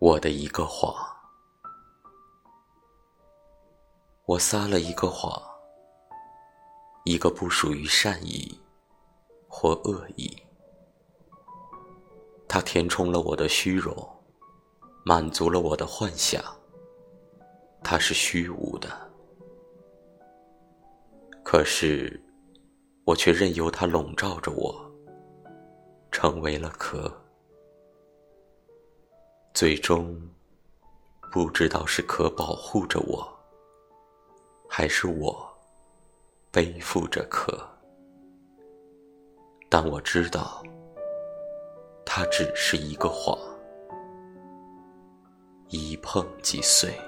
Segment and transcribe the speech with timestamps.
[0.00, 0.94] 我的一个谎，
[4.24, 5.30] 我撒了一个谎，
[7.04, 8.58] 一个不属于善意
[9.46, 10.34] 或恶意，
[12.48, 13.94] 它填充了我的虚荣，
[15.04, 16.42] 满足了我的幻想。
[17.82, 18.88] 它是虚无的，
[21.44, 22.18] 可是
[23.04, 24.90] 我却任由它笼罩着我，
[26.10, 27.14] 成为了壳。
[29.60, 30.18] 最终，
[31.30, 33.28] 不知道是壳保护着我，
[34.66, 35.46] 还是我
[36.50, 37.52] 背负着壳。
[39.68, 40.62] 但我知道，
[42.06, 43.38] 它只是一个谎，
[45.68, 46.98] 一碰即碎。